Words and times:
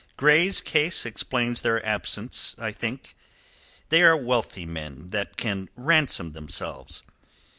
Grey's 0.17 0.61
case 0.61 1.05
explains 1.05 1.61
their 1.61 1.85
absence, 1.85 2.55
I 2.57 2.71
think. 2.71 3.13
They 3.89 4.01
are 4.01 4.17
wealthy 4.17 4.65
men 4.65 5.09
that 5.09 5.37
can 5.37 5.69
ransom 5.75 6.31
themselves. 6.31 7.03